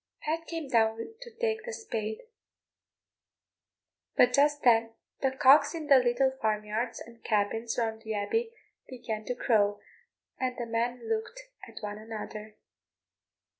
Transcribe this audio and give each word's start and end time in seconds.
Pat 0.23 0.47
came 0.47 0.67
down 0.67 1.13
to 1.21 1.29
take 1.29 1.61
the 1.63 1.71
spade, 1.71 2.21
but 4.17 4.33
just 4.33 4.63
then 4.63 4.93
the 5.21 5.29
cocks 5.29 5.75
in 5.75 5.85
the 5.85 5.97
little 5.99 6.31
farmyards 6.41 6.99
and 6.99 7.23
cabins 7.23 7.77
round 7.77 8.01
the 8.01 8.15
abbey 8.15 8.51
began 8.89 9.23
to 9.25 9.35
crow, 9.35 9.79
and 10.39 10.57
the 10.57 10.65
men 10.65 11.07
looked 11.07 11.43
at 11.67 11.83
one 11.83 11.99
another. 11.99 12.57